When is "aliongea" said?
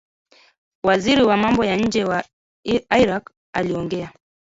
3.53-4.13